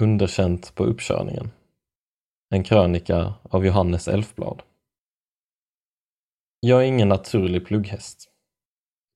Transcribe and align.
Underkänt 0.00 0.74
på 0.74 0.84
uppkörningen. 0.84 1.50
En 2.54 2.64
krönika 2.64 3.34
av 3.42 3.66
Johannes 3.66 4.08
Elfblad. 4.08 4.62
Jag 6.60 6.82
är 6.82 6.86
ingen 6.86 7.08
naturlig 7.08 7.66
plugghäst. 7.66 8.30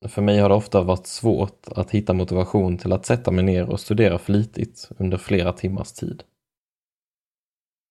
För 0.08 0.22
mig 0.22 0.38
har 0.38 0.48
det 0.48 0.54
ofta 0.54 0.82
varit 0.82 1.06
svårt 1.06 1.68
att 1.68 1.90
hitta 1.90 2.12
motivation 2.12 2.78
till 2.78 2.92
att 2.92 3.06
sätta 3.06 3.30
mig 3.30 3.44
ner 3.44 3.68
och 3.68 3.80
studera 3.80 4.18
flitigt 4.18 4.90
under 4.98 5.18
flera 5.18 5.52
timmars 5.52 5.92
tid. 5.92 6.24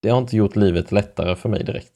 Det 0.02 0.10
har 0.10 0.18
inte 0.18 0.38
gjort 0.38 0.56
livet 0.56 0.92
lättare 0.92 1.36
för 1.36 1.50
mig 1.50 1.64
direkt. 1.64 1.94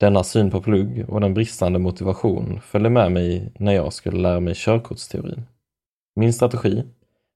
Denna 0.00 0.24
syn 0.24 0.50
på 0.50 0.62
plugg 0.62 1.04
och 1.08 1.20
den 1.20 1.34
bristande 1.34 1.78
motivation 1.78 2.60
följde 2.60 2.90
med 2.90 3.12
mig 3.12 3.52
när 3.58 3.72
jag 3.72 3.92
skulle 3.92 4.20
lära 4.20 4.40
mig 4.40 4.54
körkortsteorin. 4.54 5.42
Min 6.16 6.32
strategi 6.32 6.84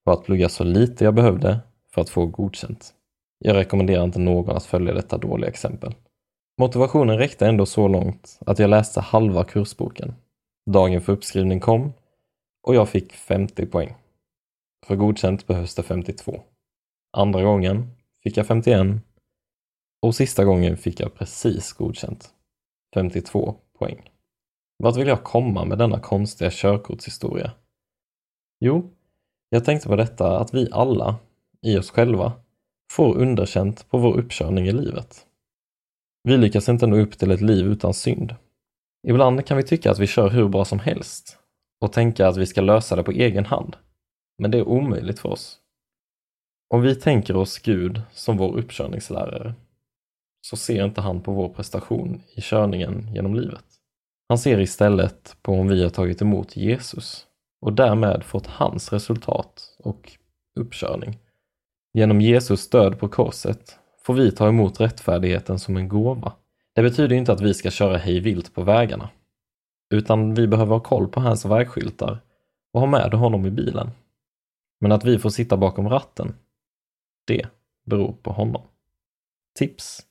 var 0.04 0.14
att 0.14 0.24
plugga 0.24 0.48
så 0.48 0.64
lite 0.64 1.04
jag 1.04 1.14
behövde 1.14 1.60
för 1.98 2.02
att 2.02 2.10
få 2.10 2.26
godkänt. 2.26 2.94
Jag 3.38 3.56
rekommenderar 3.56 4.04
inte 4.04 4.18
någon 4.18 4.56
att 4.56 4.64
följa 4.64 4.94
detta 4.94 5.18
dåliga 5.18 5.50
exempel. 5.50 5.94
Motivationen 6.60 7.18
räckte 7.18 7.46
ändå 7.46 7.66
så 7.66 7.88
långt 7.88 8.38
att 8.46 8.58
jag 8.58 8.70
läste 8.70 9.00
halva 9.00 9.44
kursboken. 9.44 10.14
Dagen 10.70 11.00
för 11.00 11.12
uppskrivning 11.12 11.60
kom 11.60 11.92
och 12.62 12.74
jag 12.74 12.88
fick 12.88 13.12
50 13.12 13.66
poäng. 13.66 13.94
För 14.86 14.96
godkänt 14.96 15.46
behövs 15.46 15.74
det 15.74 15.82
52. 15.82 16.42
Andra 17.12 17.42
gången 17.42 17.90
fick 18.22 18.36
jag 18.36 18.46
51 18.46 18.86
och 20.02 20.14
sista 20.14 20.44
gången 20.44 20.76
fick 20.76 21.00
jag 21.00 21.14
precis 21.14 21.72
godkänt. 21.72 22.30
52 22.94 23.54
poäng. 23.78 24.10
Vart 24.78 24.96
vill 24.96 25.08
jag 25.08 25.24
komma 25.24 25.64
med 25.64 25.78
denna 25.78 26.00
konstiga 26.00 26.50
körkortshistoria? 26.50 27.52
Jo, 28.60 28.90
jag 29.48 29.64
tänkte 29.64 29.88
på 29.88 29.96
detta 29.96 30.38
att 30.38 30.54
vi 30.54 30.68
alla, 30.72 31.16
i 31.66 31.78
oss 31.78 31.90
själva, 31.90 32.32
får 32.92 33.16
underkänt 33.16 33.88
på 33.90 33.98
vår 33.98 34.18
uppkörning 34.18 34.66
i 34.66 34.72
livet. 34.72 35.26
Vi 36.24 36.36
lyckas 36.36 36.68
inte 36.68 36.86
nå 36.86 36.96
upp 36.96 37.18
till 37.18 37.30
ett 37.30 37.40
liv 37.40 37.66
utan 37.66 37.94
synd. 37.94 38.34
Ibland 39.08 39.46
kan 39.46 39.56
vi 39.56 39.62
tycka 39.62 39.90
att 39.90 39.98
vi 39.98 40.06
kör 40.06 40.30
hur 40.30 40.48
bra 40.48 40.64
som 40.64 40.78
helst 40.78 41.38
och 41.80 41.92
tänka 41.92 42.28
att 42.28 42.36
vi 42.36 42.46
ska 42.46 42.60
lösa 42.60 42.96
det 42.96 43.02
på 43.02 43.10
egen 43.10 43.44
hand. 43.44 43.76
Men 44.38 44.50
det 44.50 44.58
är 44.58 44.68
omöjligt 44.68 45.18
för 45.18 45.28
oss. 45.28 45.58
Om 46.74 46.82
vi 46.82 46.94
tänker 46.94 47.36
oss 47.36 47.58
Gud 47.58 48.02
som 48.12 48.36
vår 48.36 48.58
uppkörningslärare 48.58 49.54
så 50.40 50.56
ser 50.56 50.84
inte 50.84 51.00
han 51.00 51.22
på 51.22 51.32
vår 51.32 51.48
prestation 51.48 52.22
i 52.34 52.40
körningen 52.40 53.14
genom 53.14 53.34
livet. 53.34 53.64
Han 54.28 54.38
ser 54.38 54.60
istället 54.60 55.36
på 55.42 55.52
om 55.52 55.68
vi 55.68 55.82
har 55.82 55.90
tagit 55.90 56.22
emot 56.22 56.56
Jesus 56.56 57.26
och 57.60 57.72
därmed 57.72 58.24
fått 58.24 58.46
hans 58.46 58.92
resultat 58.92 59.76
och 59.78 60.12
uppkörning. 60.60 61.18
Genom 61.92 62.20
Jesus 62.20 62.70
död 62.70 62.98
på 62.98 63.08
korset 63.08 63.78
får 64.02 64.14
vi 64.14 64.32
ta 64.32 64.48
emot 64.48 64.80
rättfärdigheten 64.80 65.58
som 65.58 65.76
en 65.76 65.88
gåva. 65.88 66.32
Det 66.74 66.82
betyder 66.82 67.16
inte 67.16 67.32
att 67.32 67.40
vi 67.40 67.54
ska 67.54 67.70
köra 67.70 67.96
hej 67.96 68.20
vilt 68.20 68.54
på 68.54 68.62
vägarna, 68.62 69.10
utan 69.94 70.34
vi 70.34 70.46
behöver 70.46 70.72
ha 70.72 70.80
koll 70.80 71.08
på 71.08 71.20
hans 71.20 71.44
vägskyltar 71.44 72.18
och 72.72 72.80
ha 72.80 72.86
med 72.86 73.14
honom 73.14 73.46
i 73.46 73.50
bilen. 73.50 73.90
Men 74.80 74.92
att 74.92 75.04
vi 75.04 75.18
får 75.18 75.30
sitta 75.30 75.56
bakom 75.56 75.88
ratten, 75.88 76.34
det 77.26 77.46
beror 77.86 78.12
på 78.12 78.32
honom. 78.32 78.62
Tips! 79.58 80.04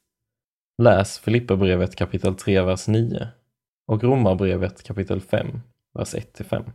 Läs 0.77 1.19
Filipperbrevet 1.19 1.95
kapitel 1.95 2.35
3, 2.35 2.61
vers 2.61 2.87
9 2.87 3.27
och 3.87 4.03
Romarbrevet 4.03 4.83
kapitel 4.83 5.21
5, 5.21 5.59
vers 5.93 6.13
1-5. 6.13 6.71